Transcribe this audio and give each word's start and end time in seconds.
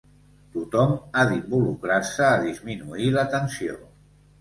Tothom 0.55 0.93
ha 1.23 1.27
d’involucrar-se 1.33 2.25
a 2.31 2.43
disminuir 2.49 3.15
la 3.21 3.31
tensió. 3.39 3.83